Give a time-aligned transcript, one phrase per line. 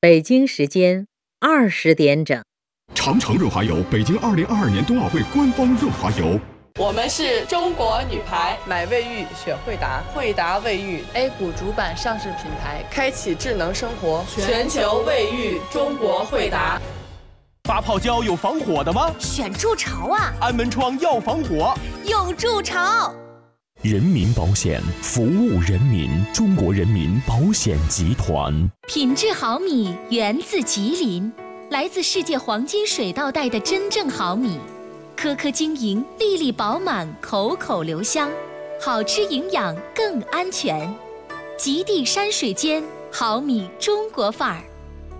[0.00, 1.08] 北京时间
[1.40, 2.40] 二十点整。
[2.94, 6.38] 长城润滑油，北京二零二二年冬奥会官方润滑油。
[6.78, 16.80] 我们是中国女排，买卫浴选惠达，惠达卫浴 A 股主板上市品牌，开启智能生活，全球卫浴中国惠达。
[17.64, 19.12] 发泡胶有防火的吗？
[19.18, 20.32] 选筑巢啊！
[20.40, 23.12] 安门窗要防火，用筑巢。
[23.82, 28.52] 人民保险服务人民，中国人民保险集团。
[28.88, 31.32] 品质好米源自吉林，
[31.70, 34.58] 来自世界黄金水稻带的真正好米。
[35.16, 38.28] 颗颗晶莹，粒粒饱满，口口留香，
[38.80, 40.92] 好吃营养更安全。
[41.56, 44.64] 极地山水间，好米中国范儿，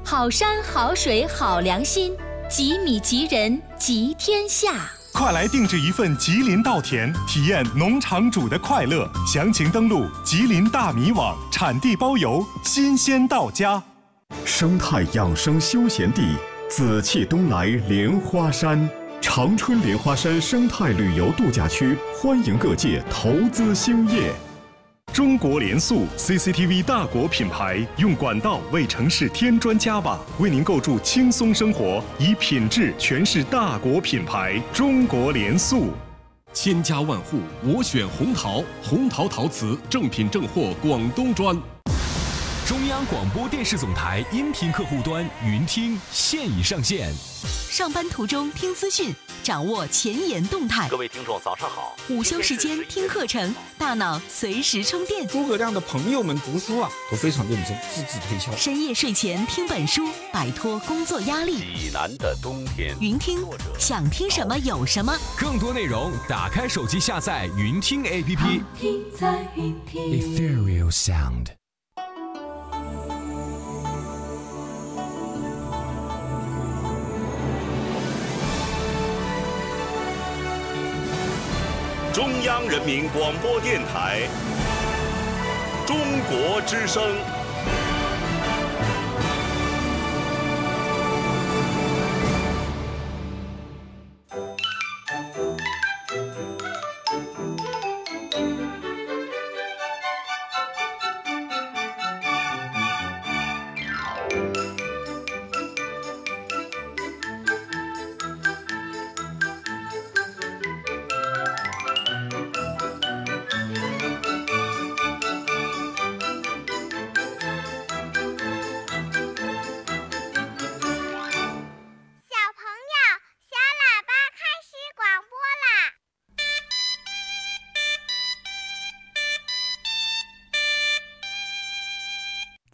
[0.05, 2.13] 好山好水好良心，
[2.51, 4.91] 吉米吉人吉天下。
[5.19, 9.11] 快来定制一份吉林稻田，体验农场主的快乐。
[9.27, 13.83] 详情登录吉林大米网，产地包邮，新鲜到家。
[14.45, 16.37] 生态养生休闲地，
[16.71, 18.88] 紫气东来莲花山。
[19.21, 24.32] 长春莲花山生态旅游度假区欢迎各界投资兴业。
[25.12, 34.62] 中国联塑 CCTV 大国品牌，用管道为城市添砖加瓦，为您构筑轻松生活，以品质诠释大国品牌。
[34.73, 35.88] 中国联塑，
[36.52, 41.56] 千家万户我选红陶，红陶陶瓷正品正货广东砖。
[42.69, 47.10] 中央广播电视总台音频客户端云听现已上线。
[47.71, 49.10] 上班途中听资讯，
[49.43, 50.87] 掌握前沿动态。
[50.91, 51.97] 各位听众，早上好。
[52.10, 55.27] 午休时间听课程，大脑随时充电。
[55.27, 58.55] 诸葛亮的朋友们读书啊，都非常认真，字字推敲。
[58.55, 61.60] 深夜睡前听本书，摆脱工作压力。
[61.75, 62.95] 济南的冬天。
[63.01, 63.38] 云听，
[63.79, 65.16] 想听什么有什么。
[65.38, 68.62] 更多内容，打开手机下载云听 APP。
[68.78, 70.03] 听在云听。
[70.03, 71.57] Ethereal Sound。
[82.18, 84.22] 中央人民广播电台
[85.86, 85.96] 中
[86.28, 87.38] 国之声。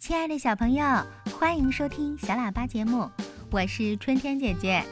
[0.07, 0.85] 亲爱的小朋友，
[1.39, 3.09] 欢迎收听小喇叭节目，
[3.49, 4.83] 我是春天姐姐。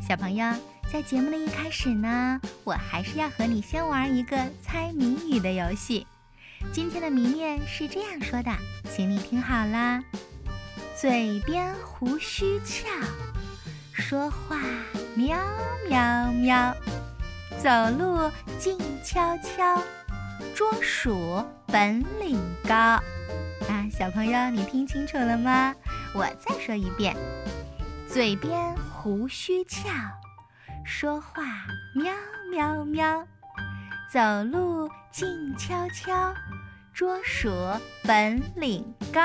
[0.00, 0.50] 小朋友，
[0.90, 6.06] 在节目的一开始呢，我还是要和你先玩一个猜谜语的游戏。
[6.72, 8.50] 今天的谜面是这样说的，
[8.90, 10.02] 请你听好啦：
[10.98, 12.88] 嘴边胡须翘，
[13.92, 14.56] 说话
[15.14, 15.38] 喵
[15.90, 16.74] 喵喵，
[17.58, 19.82] 走路静悄悄，
[20.54, 22.98] 捉鼠本领高。
[23.68, 25.74] 啊，小朋友，你听清楚了吗？
[26.14, 27.14] 我再说一遍：
[28.08, 29.88] 嘴边胡须翘，
[30.84, 31.42] 说话
[31.94, 32.12] 喵
[32.50, 33.26] 喵喵，
[34.10, 36.34] 走路静悄悄，
[36.94, 37.50] 捉鼠
[38.04, 39.20] 本领高。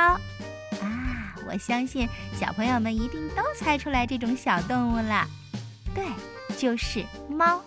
[0.81, 5.25] 啊，我相信小朋友们一定都猜出来这种小动物了。
[5.96, 6.06] 对，
[6.58, 7.64] 就是猫。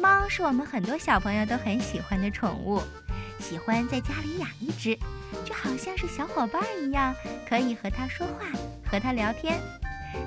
[0.00, 2.82] 猫是我们很多小朋友都很喜欢的宠物，
[3.40, 4.96] 喜欢在家里养一只。
[5.62, 7.14] 好像是小伙伴一样，
[7.48, 8.46] 可以和它说话，
[8.90, 9.60] 和它聊天。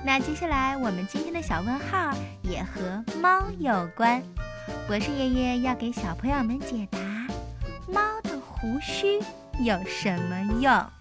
[0.03, 4.21] 那接下来我们今天的小问号也和猫有关。
[4.87, 6.99] 博士爷爷要给小朋友们解答：
[7.87, 9.19] 猫的胡须
[9.63, 11.00] 有什么用？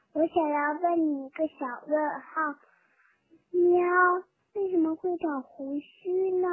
[0.13, 2.59] 我想要问你一个小问号。
[3.51, 3.81] 喵
[4.53, 6.47] 为什么会长胡须呢？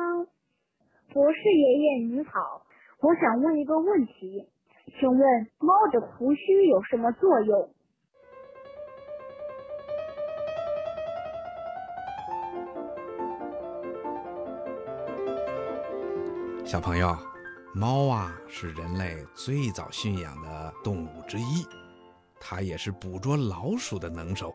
[1.12, 2.62] 博士爷爷你好
[3.00, 4.49] 我想问一个问题
[5.00, 5.20] 请问
[5.58, 7.70] 猫的胡须有什么作用？
[16.64, 17.16] 小朋友
[17.75, 21.64] 猫啊是人类最早驯养的动物之一
[22.40, 24.55] 它也是捕捉老鼠的能手。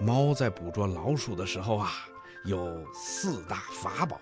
[0.00, 1.90] 猫在捕捉老鼠的时候啊，
[2.44, 4.18] 有四大法宝。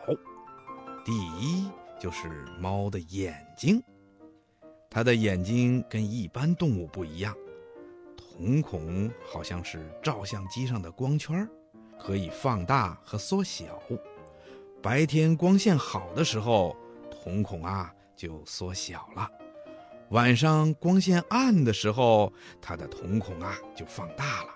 [1.04, 1.70] 第一
[2.00, 2.28] 就是
[2.58, 3.82] 猫的眼睛，
[4.90, 7.34] 它的眼睛跟一般动物不一样，
[8.16, 11.48] 瞳孔好像是照相机上的光圈，
[11.98, 13.80] 可以放大和缩小。
[14.82, 16.76] 白天光线好的时候，
[17.10, 19.28] 瞳孔啊就缩小了；
[20.10, 22.32] 晚上光线暗的时候，
[22.62, 24.50] 它的瞳孔啊就放大了。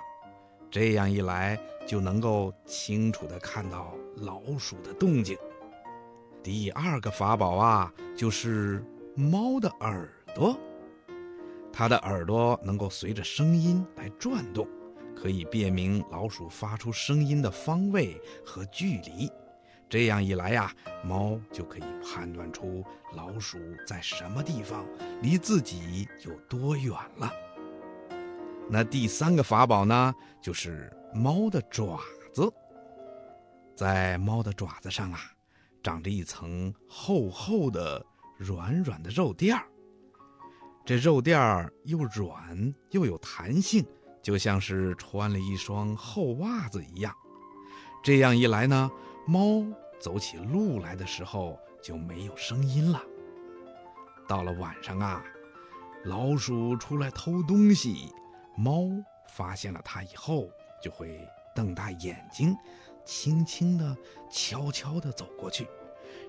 [0.71, 5.37] 这样一来，就能够清楚地看到老鼠的动静。
[6.41, 8.85] 第二个法宝啊，就是
[9.17, 10.57] 猫的耳朵。
[11.73, 14.69] 它的耳朵能够随着声音来转动，
[15.17, 19.29] 可以辨明老鼠发出声音的方位和距离。
[19.91, 20.73] 这样一来呀，
[21.05, 24.87] 猫就可以判断出老鼠在什么地方，
[25.21, 27.29] 离自己有多远了。
[28.69, 32.01] 那第三个法宝呢，就是猫的爪
[32.33, 32.49] 子。
[33.75, 35.19] 在猫的爪子上啊，
[35.83, 38.05] 长着一层厚厚的、
[38.37, 39.67] 软软的肉垫儿。
[40.85, 43.85] 这肉垫儿又软又有弹性，
[44.23, 47.13] 就像是穿了一双厚袜子一样。
[48.05, 48.91] 这样一来呢，
[49.27, 49.65] 猫
[50.01, 53.01] 走起路来的时候就没有声音了。
[54.27, 55.23] 到了晚上啊，
[56.05, 58.13] 老鼠出来偷东西。
[58.57, 58.89] 猫
[59.29, 60.51] 发现了它以后，
[60.83, 62.55] 就会瞪大眼睛，
[63.05, 63.97] 轻轻地、
[64.31, 65.67] 悄悄地走过去，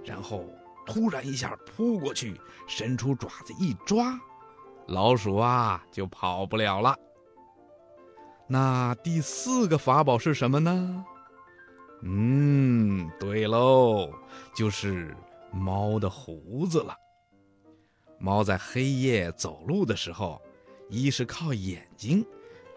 [0.05, 0.45] 然后
[0.85, 4.17] 突然一下扑过去，伸出爪子一抓，
[4.87, 6.95] 老鼠啊就跑不了了。
[8.47, 11.05] 那第四个法宝是什么呢？
[12.01, 14.11] 嗯，对喽，
[14.55, 15.15] 就是
[15.51, 16.95] 猫的胡子了。
[18.17, 20.41] 猫在黑夜走路的时候。
[20.93, 22.25] 一是靠眼睛，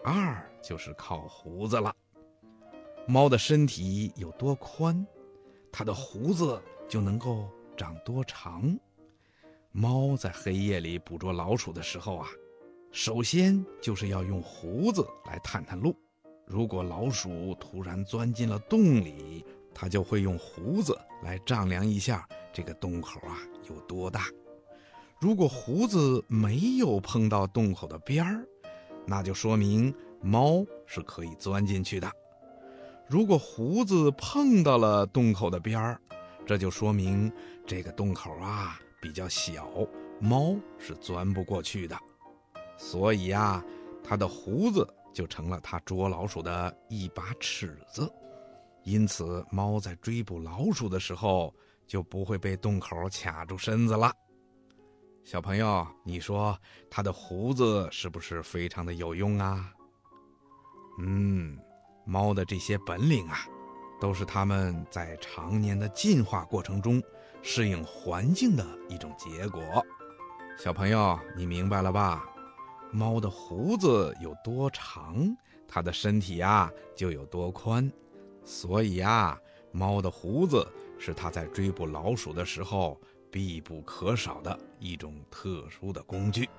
[0.01, 1.93] 二就是靠胡子了。
[3.05, 5.05] 猫的身体有多宽，
[5.69, 6.57] 它的胡子
[6.87, 8.79] 就能够长多长。
[9.73, 12.29] 猫在黑夜里捕捉老鼠的时候啊，
[12.89, 15.93] 首先就是要用胡子来探探路。
[16.45, 19.43] 如果老鼠突然钻进了洞里，
[19.73, 24.25] 它就会用胡子来丈量一下这个洞口啊有多大。
[25.19, 28.45] 如果胡子没有碰到洞口的边儿，
[29.07, 32.07] 那就说明猫是可以钻进去的；
[33.07, 35.99] 如果胡子碰到了洞口的边儿，
[36.45, 37.31] 这就说明
[37.65, 39.67] 这个洞口啊比较小，
[40.19, 41.97] 猫是钻不过去的。
[42.77, 43.63] 所以啊，
[44.03, 48.11] 它的胡子就成了它捉老鼠的一把尺子。
[48.83, 51.51] 因此，猫在追捕老鼠的时候
[51.87, 54.11] 就不会被洞口卡住身子了。
[55.23, 56.55] 小朋友，你说
[56.91, 59.71] 它的胡子是不是非常的有用啊？
[60.99, 61.57] 嗯，
[62.05, 63.39] 猫的这些本领啊，
[63.99, 67.01] 都是它们在常年的进化过程中
[67.41, 69.61] 适应环境的一种结果。
[70.59, 72.23] 小朋友，你明白了吧？
[72.91, 75.35] 猫的胡子有多长，
[75.67, 77.91] 它的身体呀就有多宽。
[78.43, 79.39] 所以呀，
[79.71, 80.65] 猫的胡子
[80.97, 82.99] 是它在追捕老鼠的时候。
[83.31, 86.49] 必不可少的一种特殊的工具。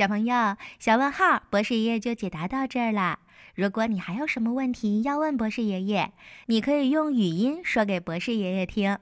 [0.00, 3.18] 小朋友，小问号，博士爷爷就解答到这儿了。
[3.54, 6.14] 如果你还有什么问题要问博士爷爷，
[6.46, 8.96] 你可以用语音说给博士爷爷听。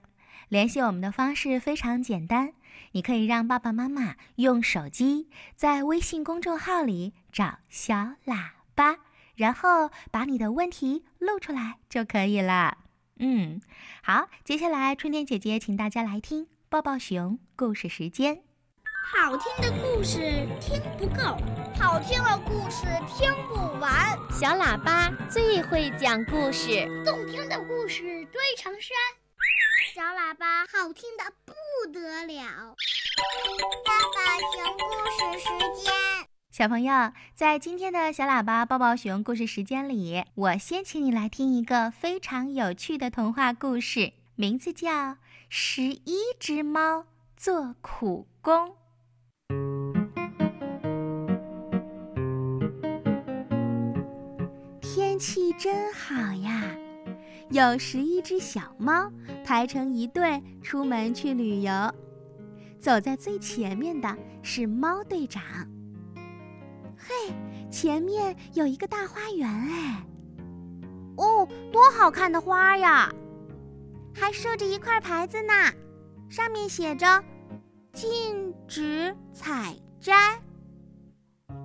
[0.49, 2.53] 联系我们的方式非常简单，
[2.91, 7.95] 你可以让爸爸妈妈用手机在微信公众号里找小
[8.27, 8.97] 喇叭，
[9.37, 12.79] 然后把你的问题录出来就可以了。
[13.21, 13.61] 嗯，
[14.03, 18.48] 好，接下来春天姐姐请大家来听抱抱熊故事时间。
[19.11, 21.37] 好听的故事听不够，
[21.79, 24.19] 好听的故事听不完。
[24.31, 28.95] 小喇叭最会讲故事，动听的故事堆成山。
[29.95, 31.55] 小喇叭好听的不
[31.91, 32.77] 得了。
[33.85, 35.93] 爸爸熊故事时间，
[36.51, 44.91] 小朋友，在今天的小喇叭抱抱熊故事时间里，我先请你来听一个非常有趣的童话故事，名字叫
[45.49, 47.07] 《十一只猫
[47.39, 48.69] 做苦工》。
[55.19, 56.65] 气真好呀，
[57.51, 59.11] 有十一只小猫
[59.45, 61.73] 排成一队出门去旅游。
[62.81, 65.43] 走在最前面的是猫队长。
[66.97, 67.33] 嘿，
[67.71, 70.07] 前面有一个大花园哎！
[71.17, 73.13] 哦，多好看的花呀！
[74.15, 75.53] 还竖着一块牌子呢，
[76.29, 77.23] 上面写着
[77.93, 80.15] “禁止采摘”。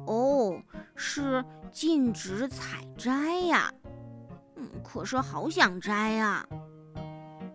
[0.08, 0.60] 哦，
[1.06, 1.44] 是。
[1.72, 3.74] 禁止采摘呀，
[4.58, 6.48] 嗯，可是好想摘呀。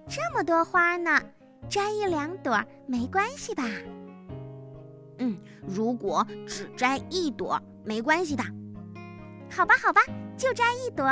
[0.09, 1.23] 这么多花呢，
[1.69, 3.63] 摘一两朵没关系吧？
[5.19, 8.43] 嗯，如果只摘一朵没关系的。
[9.49, 10.01] 好吧，好吧，
[10.37, 11.05] 就摘一朵。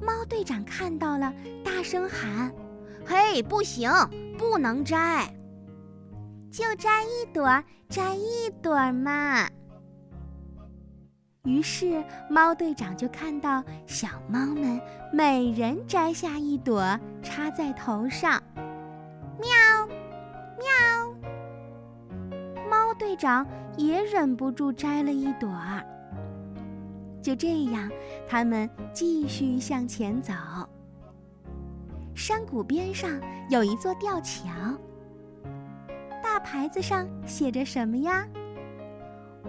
[0.00, 2.54] 猫队长看到了，大声喊
[3.04, 3.90] ：“嘿，不行，
[4.38, 5.28] 不能摘！
[6.52, 9.48] 就摘一朵，摘一朵嘛。”
[11.44, 14.80] 于是，猫队长就看到小猫们
[15.12, 18.42] 每人摘下一朵，插在头上。
[19.38, 19.86] 喵，
[20.58, 20.66] 喵。
[22.70, 23.46] 猫队长
[23.76, 25.50] 也忍不住摘了一朵。
[27.20, 27.90] 就这样，
[28.26, 30.32] 他们继续向前走。
[32.14, 33.20] 山谷边上
[33.50, 34.48] 有一座吊桥，
[36.22, 38.26] 大牌子上写着什么呀？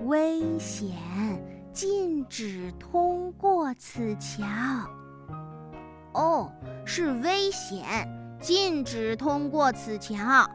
[0.04, 0.92] 危险。
[1.76, 4.46] 禁止通过此桥。
[6.14, 6.50] 哦，
[6.86, 7.86] 是危险，
[8.40, 10.50] 禁止通过此桥。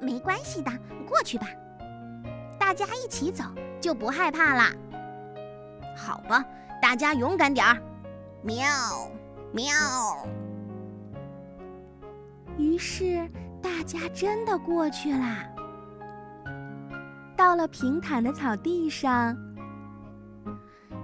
[0.00, 0.70] 没关系的，
[1.08, 1.46] 过去吧。
[2.58, 3.44] 大家一起走，
[3.80, 4.72] 就不害怕啦。
[5.96, 6.44] 好吧，
[6.82, 7.80] 大家勇敢点儿。
[8.42, 8.66] 喵，
[9.52, 9.72] 喵。
[12.58, 13.30] 于是
[13.62, 15.46] 大家真的过去啦。
[17.36, 19.45] 到了平坦的草地上。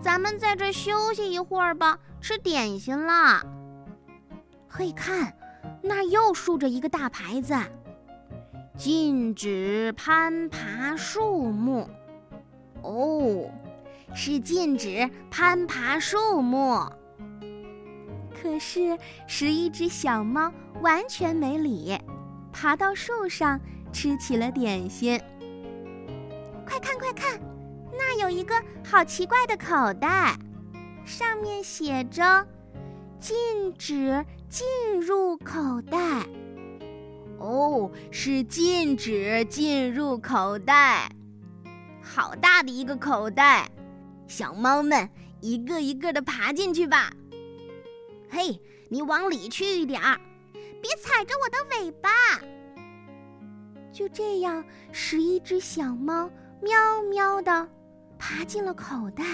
[0.03, 3.41] 咱们在这休息一会儿吧，吃点心啦。
[4.69, 5.33] 嘿，看，
[5.81, 7.55] 那又竖着一个大牌子，
[8.77, 11.89] 禁止攀爬树木。
[12.83, 13.49] 哦，
[14.13, 16.81] 是禁止攀爬树木。
[18.35, 21.97] 可是十一只小猫完全没理，
[22.53, 23.61] 爬到树上
[23.93, 25.21] 吃起了点心。
[28.93, 30.37] 好奇怪的口袋，
[31.07, 32.47] 上面写着
[33.19, 35.99] “禁止进入口袋”。
[37.41, 41.11] 哦，是禁止进入口袋。
[42.03, 43.67] 好大的一个口袋，
[44.27, 45.09] 小猫们
[45.41, 47.11] 一个一个的爬进去吧。
[48.29, 50.21] 嘿，你往里去一点儿，
[50.83, 52.11] 别踩着我的尾巴。
[53.91, 56.31] 就这样，十一只小猫
[56.61, 57.67] 喵喵的。
[58.25, 59.25] 爬进了口袋，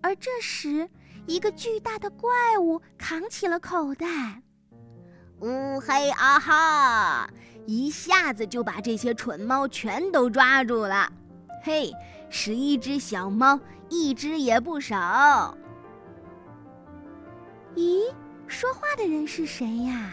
[0.00, 0.90] 而这时，
[1.24, 4.42] 一个巨大的怪物扛起了口袋。
[5.38, 7.30] 呜嘿啊哈！
[7.64, 11.08] 一下子就把这些蠢猫全都抓住了。
[11.62, 11.92] 嘿，
[12.28, 13.56] 十一只小猫，
[13.88, 15.56] 一只也不少。
[17.76, 18.12] 咦，
[18.48, 20.12] 说话的人是谁呀？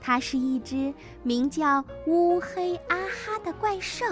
[0.00, 4.04] 它是一只名叫乌黑啊哈的怪兽。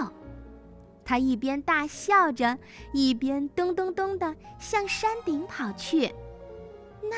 [1.07, 2.57] 他一边大笑着，
[2.91, 6.13] 一边咚咚咚地向山顶跑去。
[7.01, 7.15] 那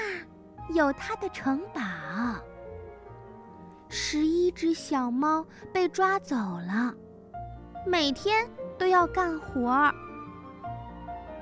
[0.76, 1.82] 有他的城堡。
[3.90, 5.44] 十一只小猫
[5.74, 6.94] 被抓走了，
[7.84, 9.92] 每天都要干活儿。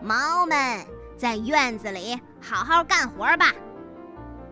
[0.02, 0.58] 猫们
[1.18, 3.54] 在院子里好好干活吧，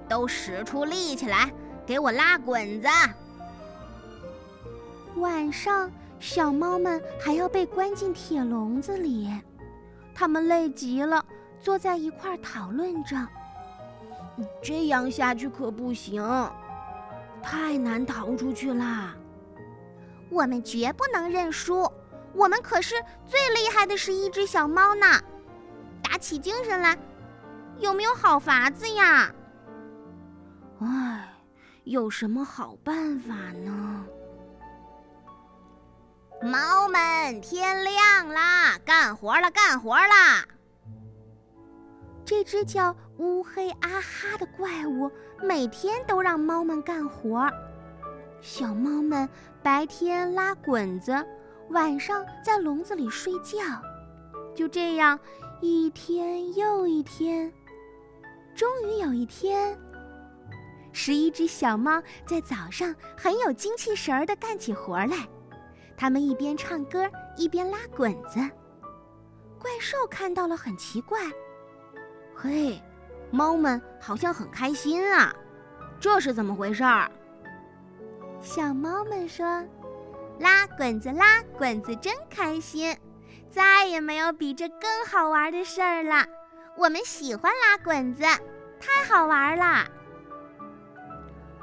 [0.09, 1.49] 都使出力气来，
[1.85, 2.89] 给我拉滚子。
[5.15, 5.89] 晚上。
[6.25, 9.31] 小猫们还要被关进铁笼子里，
[10.11, 11.23] 它们累极了，
[11.61, 13.15] 坐在一块讨论着。
[14.59, 16.23] 这样下去可不行，
[17.43, 19.13] 太难逃出去啦！
[20.31, 21.87] 我们绝不能认输，
[22.33, 22.95] 我们可是
[23.27, 25.05] 最厉害的十一只小猫呢！
[26.01, 26.97] 打起精神来，
[27.77, 29.31] 有没有好法子呀？
[30.79, 31.29] 唉，
[31.83, 34.03] 有什么好办法呢？
[36.41, 40.45] 猫们，天亮啦，干活了，干活啦！
[42.25, 45.09] 这只叫乌黑阿哈的怪物
[45.41, 47.49] 每天都让猫们干活。
[48.41, 49.27] 小猫们
[49.63, 51.25] 白天拉滚子，
[51.69, 53.57] 晚上在笼子里睡觉。
[54.53, 55.17] 就这样，
[55.61, 57.51] 一天又一天。
[58.55, 59.77] 终于有一天，
[60.91, 65.27] 十一只小猫在早上很有精气神儿地干起活来。
[65.97, 68.39] 它们一边唱歌，一边拉滚子。
[69.59, 71.19] 怪兽看到了，很奇怪。
[72.35, 72.81] 嘿，
[73.31, 75.33] 猫们好像很开心啊，
[75.99, 77.09] 这是怎么回事儿？
[78.41, 79.63] 小猫们说
[80.39, 82.95] ：“拉滚子，拉滚子，真开心！
[83.49, 86.25] 再也没有比这更好玩的事儿了。
[86.77, 88.23] 我们喜欢拉滚子，
[88.79, 89.87] 太好玩了。”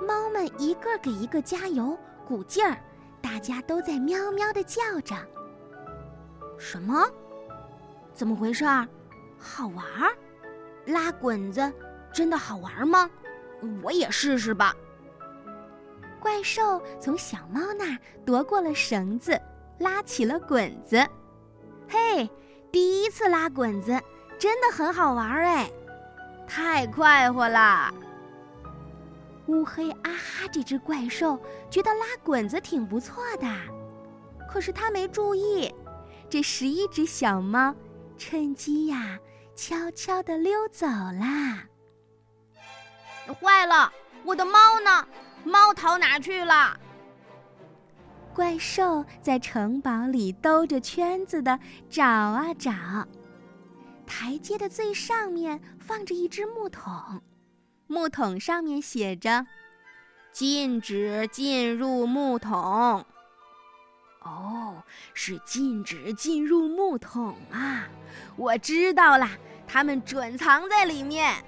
[0.01, 2.77] 猫们一个给一个加油鼓劲儿，
[3.23, 5.15] 大家都在喵喵的叫着。
[6.59, 7.07] 什么？
[8.13, 8.87] 怎么回事儿？
[9.39, 10.13] 好玩儿？
[10.87, 11.73] 拉滚子
[12.13, 13.09] 真的好玩吗？
[13.83, 14.75] 我也试试吧。
[16.21, 19.41] 怪兽从小猫那儿夺过了绳子，
[19.79, 21.05] 拉起了滚子。
[21.89, 22.29] 嘿，
[22.71, 24.01] 第一次拉滚子，
[24.39, 25.71] 真的很好玩儿哎！
[26.47, 27.93] 太快活啦！
[29.47, 33.47] 乌黑啊哈这只怪兽觉得拉滚子挺不错的，
[34.49, 35.75] 可是他没注意，
[36.29, 37.75] 这十一只小猫
[38.17, 39.19] 趁机呀。
[39.55, 41.63] 悄悄地溜走啦！
[43.39, 43.93] 坏了，
[44.25, 45.07] 我的猫呢？
[45.45, 46.75] 猫逃哪去了？
[48.35, 52.73] 怪兽在城堡里兜着圈子的找啊找。
[54.07, 57.23] 台阶的最上面放着一只木桶，
[57.93, 59.47] 木桶上面写着
[60.33, 63.05] ：“禁止进入木桶。”
[64.25, 67.87] 哦，是禁止进入木桶啊！
[68.37, 69.29] 我知道了，
[69.69, 71.45] 他们准藏在里面。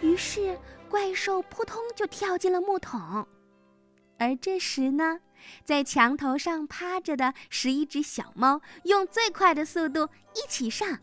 [0.00, 0.58] 于是
[0.88, 3.24] 怪兽扑通就跳进了木桶，
[4.18, 5.20] 而这时呢，
[5.64, 10.98] 在墙头上趴着的十一只小猫用最快的速度一起上。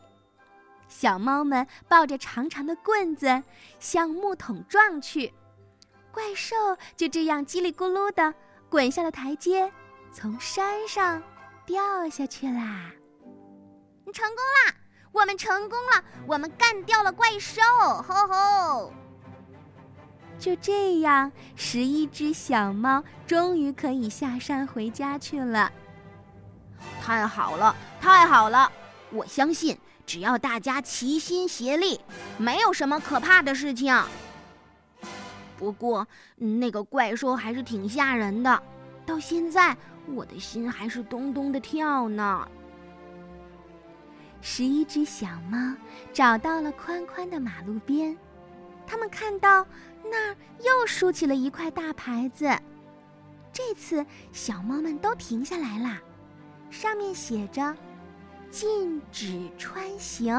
[0.90, 3.44] 小猫们抱着长长的棍子
[3.80, 5.32] 向木桶撞去，
[6.12, 6.56] 怪兽
[6.98, 8.34] 就这样叽里咕噜的
[8.68, 9.72] 滚下了台阶。
[10.12, 11.22] 从山上
[11.66, 12.92] 掉下去啦！
[14.12, 14.76] 成功啦！
[15.12, 16.04] 我们成功了！
[16.26, 17.62] 我们干掉了怪兽！
[18.08, 18.94] 吼吼！
[20.40, 25.72] 就这样，十一只小猫终于可以下山回家去了。
[27.00, 28.72] 太好了，太好了！
[29.12, 29.78] 我相信，
[30.10, 32.02] 只要大家齐心协力，
[32.40, 33.96] 没有什么可怕的事情。
[35.56, 38.64] 不过，那个怪兽还是挺吓人的，
[39.06, 39.78] 到现在。
[40.08, 42.50] 我的心还是咚咚的跳呢。
[44.42, 45.76] 十一只小猫
[46.12, 48.18] 找到了宽宽的马路边，
[48.88, 49.64] 它们看到
[50.04, 52.50] 那儿又竖起了一块大牌子。
[53.54, 56.00] 这次小猫们都停下来了，
[56.72, 57.76] 上面写着
[58.50, 60.36] “禁止穿行”。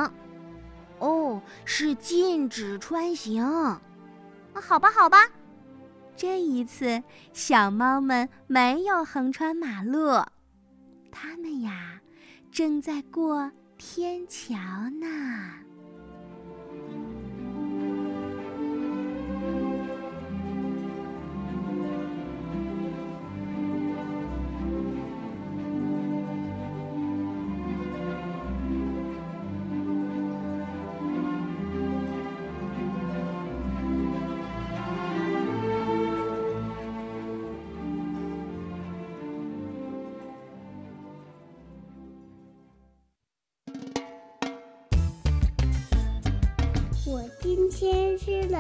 [0.99, 3.45] 哦，是禁止穿行。
[4.53, 5.19] 好吧，好吧。
[6.17, 10.23] 这一次，小猫们没有横穿马路，
[11.11, 12.01] 它们呀，
[12.53, 14.57] 正在过天桥
[15.01, 15.60] 呢。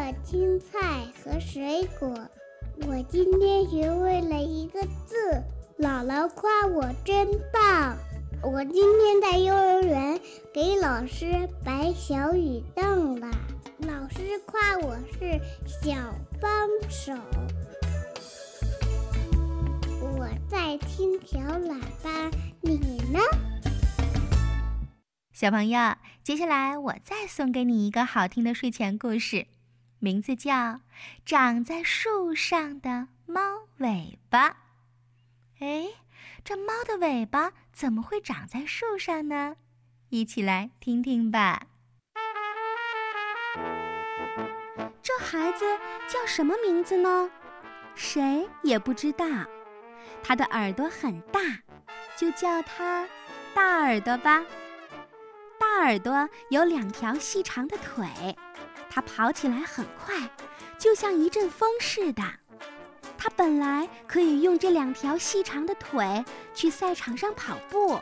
[0.01, 2.09] 了青菜和水果，
[2.89, 5.43] 我今天学会了一个字，
[5.79, 7.95] 姥姥夸我真棒。
[8.43, 10.19] 我今天在幼儿园
[10.55, 13.31] 给老师摆小雨凳了，
[13.81, 15.95] 老师夸我是小
[16.41, 16.51] 帮
[16.89, 17.13] 手。
[20.01, 20.27] 我。
[20.49, 22.77] 在听小喇叭，你
[23.13, 23.21] 呢？
[25.33, 29.47] 小朋友，接下来我再送给你一个好听的睡前故事，
[30.03, 30.53] 名字叫
[31.27, 33.41] 《长在树上的猫
[33.77, 34.49] 尾巴》。
[35.59, 35.89] 哎，
[36.43, 39.57] 这猫的尾巴怎么会长在树上呢？
[40.09, 41.67] 一起来听听吧。
[45.03, 45.67] 这孩子
[46.09, 47.31] 叫什么名字呢？
[47.95, 49.27] 谁也不知道。
[50.23, 51.41] 他的耳朵很大，
[52.17, 53.07] 就叫他
[53.55, 54.43] 大耳朵吧。
[55.59, 58.09] 大耳朵有两条细长的腿，
[58.91, 60.29] 它跑起来很快，
[60.77, 62.23] 就像一阵风似的。
[63.17, 66.25] 它本来可以用这两条细长的腿
[66.55, 68.01] 去赛场上跑步，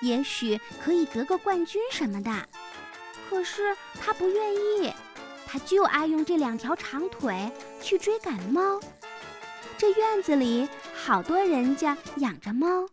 [0.00, 2.30] 也许可以得个冠军什么的。
[3.28, 4.92] 可是它不愿意，
[5.46, 8.80] 它就爱用这两条长腿去追赶猫。
[9.76, 12.88] 这院子里好多人家养着猫。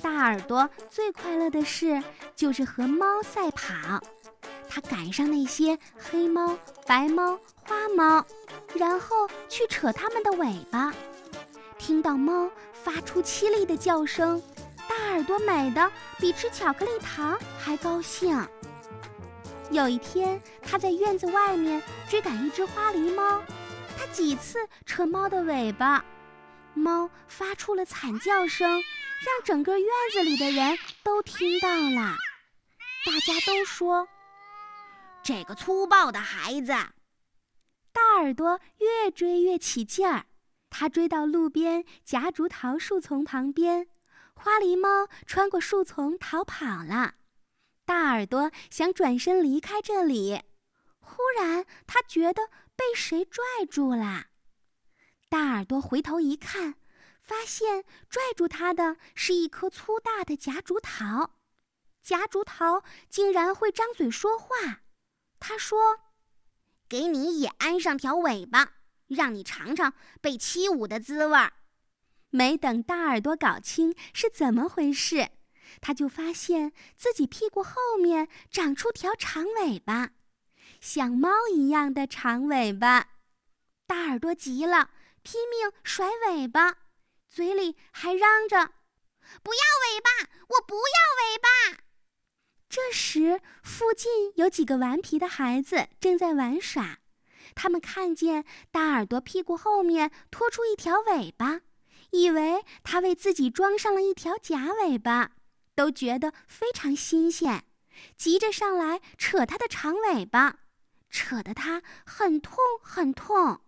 [0.00, 2.02] 大耳朵最快乐的事
[2.34, 4.00] 就是和猫赛跑，
[4.72, 6.56] 它赶上那些黑猫、
[6.86, 8.24] 白猫、花猫，
[8.74, 10.94] 然后去扯它们的尾巴。
[11.76, 14.40] 听到猫发出凄厉的叫声，
[14.88, 18.46] 大耳朵美得比吃巧克力糖还高兴。
[19.70, 23.42] 有一天，他在院子外面追赶一只花狸猫，
[23.98, 26.04] 他几次扯猫的尾巴，
[26.74, 28.80] 猫发出了惨叫声。
[29.22, 32.16] 让整个院子里的人都听到了，
[33.04, 34.08] 大家都说
[35.22, 36.72] ：“这个粗暴的孩子。”
[37.92, 40.26] 大耳朵越追越起劲儿，
[40.68, 43.88] 他追到路边夹竹桃树丛旁边，
[44.34, 47.14] 花狸猫穿过树丛逃跑了。
[47.84, 50.42] 大耳朵想转身离开这里，
[51.00, 54.26] 忽然他觉得被谁拽住了。
[55.28, 56.76] 大耳朵回头一看。
[57.22, 61.38] 发现拽住他的是一颗粗大的夹竹桃，
[62.02, 64.80] 夹竹桃竟然会张嘴说话。
[65.40, 65.98] 他说
[66.88, 68.74] ：“给你也安上条尾巴，
[69.08, 71.54] 让你尝尝被欺侮的滋味儿。”
[72.30, 75.30] 没等大耳朵搞清是怎么回事，
[75.80, 80.10] 他就发现自己屁股后面长出条长尾巴，
[80.80, 83.08] 像猫一样的长尾巴。
[83.86, 84.90] 大耳朵急了，
[85.22, 86.76] 拼命甩尾巴。
[87.28, 88.72] 嘴里还嚷着
[89.42, 90.82] ：“不要尾巴，我不要
[91.18, 91.82] 尾巴。”
[92.70, 97.00] 这时，附近有几个顽皮的孩子正在玩耍，
[97.56, 101.62] 他们看见大耳朵屁股后面拖出一条尾巴，
[102.12, 105.32] 以为他为自己装上了一条假尾巴，
[105.74, 107.64] 都觉得非常新鲜，
[108.16, 110.60] 急着上来扯他的长尾巴，
[111.10, 113.62] 扯得他很痛很痛。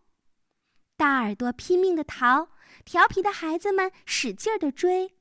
[0.96, 2.50] 大耳朵拼命的逃。
[2.84, 5.14] 调皮的孩子们使劲地追，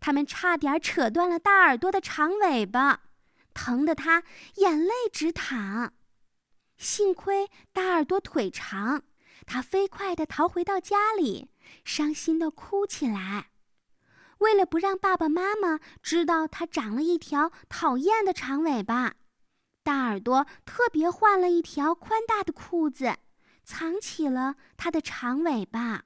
[0.00, 3.02] 他们差点扯断了大耳朵的长尾巴，
[3.58, 4.22] 疼得他
[4.54, 5.92] 眼泪直淌。
[6.76, 9.02] 幸亏大耳朵腿长，
[9.46, 11.50] 他飞快地逃回到家里，
[11.84, 13.50] 伤心地哭起来。
[14.38, 19.16] 为了不让爸爸妈妈知道他长了一条讨厌的长尾巴，
[19.82, 23.16] 大耳朵特别换了一条宽大的裤子，
[23.64, 26.04] 藏起了他的长尾巴。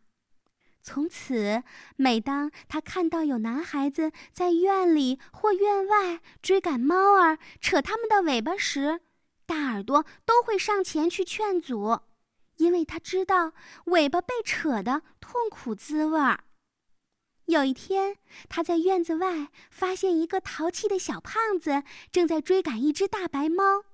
[0.82, 1.62] 从此，
[1.96, 9.00] 每当他看到有男孩子在院里或院外追赶猫儿、扯他们的尾巴时，
[9.46, 12.00] 大耳朵都会上前去劝阻，
[12.56, 13.52] 因为他知道
[13.84, 16.42] 尾巴被扯的痛苦滋味儿。
[17.46, 18.16] 有一天，
[18.48, 23.84] 他在院子外发现一个淘气的小胖子正在追赶一只大白猫，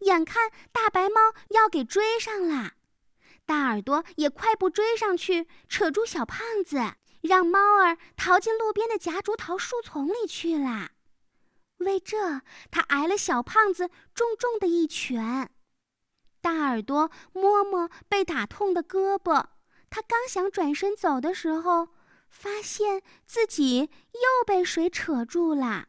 [0.00, 2.72] 眼看大白猫要给追上了。
[3.44, 10.90] 大耳朵也快步追上去，扯住小胖子，让猫儿逃进路边的夹竹桃树丛里去了。
[11.78, 15.50] 为这，他挨了小胖子重重的一拳。
[16.40, 19.46] 大耳朵摸摸被打痛的胳膊，
[19.90, 21.88] 他刚想转身走的时候，
[22.28, 25.88] 发现自己又被谁扯住了。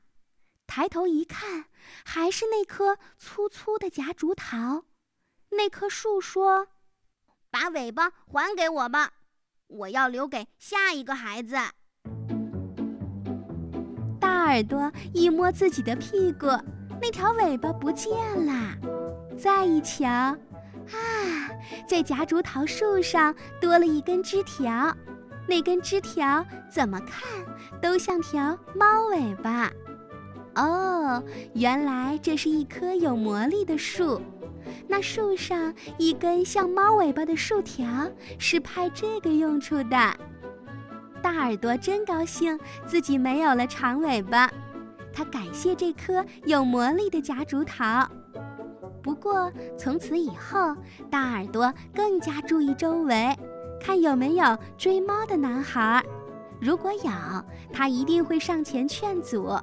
[0.65, 1.65] 抬头一看，
[2.03, 4.85] 还是那棵粗粗的夹竹桃。
[5.51, 6.67] 那棵树说。
[7.53, 9.11] 把尾巴还给我吧，
[9.67, 11.55] 我要留给下一个孩子。
[14.19, 16.47] 大耳朵一摸自己的屁股，
[16.99, 18.11] 那条尾巴不见
[18.43, 18.75] 了。
[19.37, 20.35] 再一瞧，啊，
[21.87, 24.91] 在夹竹桃树上多了一根枝条，
[25.47, 27.21] 那根枝条怎么看
[27.79, 29.71] 都像条猫尾巴。
[30.55, 34.19] 哦，原来这是一棵有魔力的树。
[34.87, 37.87] 那树上一根像猫尾巴的树条
[38.37, 40.13] 是派这个用处的。
[41.21, 44.49] 大耳朵真高兴，自己没有了长尾巴。
[45.13, 48.07] 他感谢这颗有魔力的夹竹桃。
[49.01, 50.75] 不过从此以后，
[51.09, 53.37] 大耳朵更加注意周围，
[53.79, 56.03] 看有没有追猫的男孩。
[56.59, 57.11] 如果有，
[57.71, 59.59] 他一定会上前劝阻，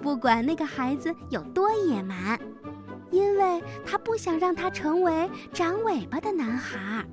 [0.00, 2.38] 不管那个孩子有多野蛮，
[3.12, 7.04] 因为他不想让他成为长尾巴的男孩。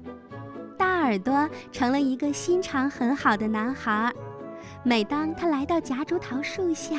[0.78, 4.12] 大耳朵成了一个心肠很好的男孩。
[4.84, 6.96] 每当他来到夹竹桃树下，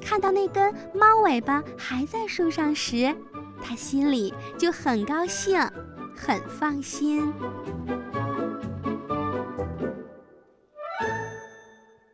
[0.00, 3.14] 看到那根猫尾巴还在树上时，
[3.60, 5.58] 他心里就很高兴，
[6.14, 7.32] 很放心。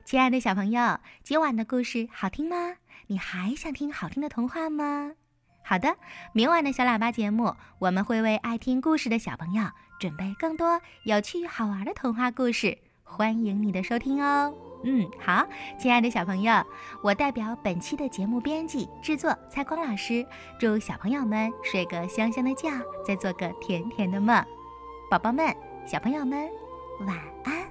[0.06, 2.76] 亲爱的小朋友，今晚的故事好听吗？
[3.08, 5.12] 你还想听好听的童话吗？
[5.64, 5.96] 好的，
[6.32, 9.64] 明晚的小喇叭节目，我们会为爱听故事的小朋友
[9.98, 14.52] 准备更多有趣好玩的童话故事，欢迎你的收听哦。
[14.84, 15.46] 嗯，好，
[15.78, 16.52] 亲爱的小朋友，
[17.02, 20.26] 我代表本期的节目编辑制作蔡光老师，
[20.58, 22.68] 祝小朋友们睡个香香的觉，
[23.06, 24.44] 再做个甜甜的梦。
[25.08, 25.54] 宝宝们、
[25.86, 26.50] 小朋友们，
[27.06, 27.61] 晚安。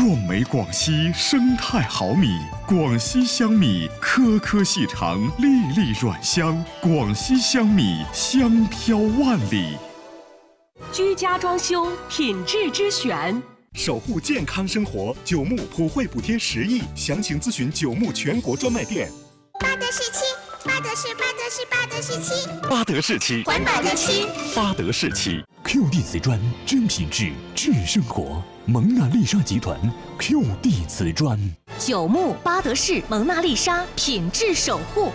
[0.00, 6.64] 壮美广西生态好米，广西香米颗颗细长，粒粒软香。
[6.80, 9.76] 广西香米香飘万里。
[10.90, 13.42] 居家装修品质之选，
[13.74, 19.12] 守护健康生活，九牧普惠补贴十亿，详情咨询九牧全国专卖店。
[19.60, 20.24] 巴德士漆，
[20.64, 24.26] 巴德士，巴德士，巴德士漆，巴德士漆，环保的漆。
[24.56, 25.44] 巴德士漆。
[25.72, 29.78] QD 瓷砖真品质智生活，蒙娜丽莎集团
[30.18, 31.38] QD 瓷砖。
[31.78, 35.12] 九牧巴德士蒙娜丽莎品质守护。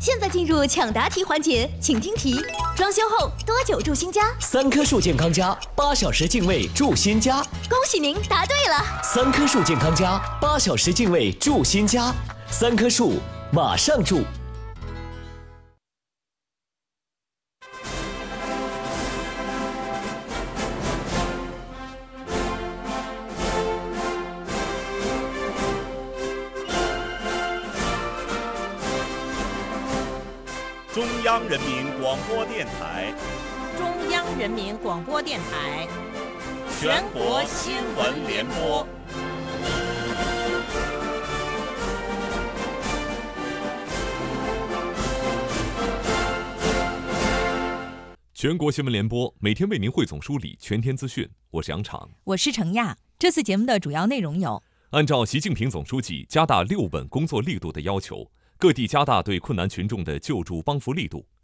[0.00, 4.22] 现在进入抢答题环节，请听题：装修后多久住新家？
[4.40, 7.40] 三棵树健康家，八小时净位住新家。
[7.70, 9.00] 恭喜您答对了！
[9.04, 12.12] 三棵树健康家，八小时净位住新家。
[12.50, 13.12] 三棵树，
[13.52, 14.24] 马上住。
[31.34, 33.12] 央人民广播电台，
[33.76, 35.88] 中央人民广播电台，
[36.78, 38.86] 全国新闻联播。
[48.32, 52.96] 全国新闻联播每天为您汇总梳理全天资讯，我是杨昶，我是程亚。
[53.18, 58.30] 这次节目的主要内容有：按照习近平总书记加大六稳工作力度的要求，
[58.64, 61.26] 各地加大对困难群众的救助帮扶力度。